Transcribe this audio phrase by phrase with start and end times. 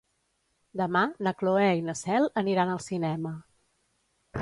[0.81, 3.39] Demà na Cloè i na Cel aniran al cinema.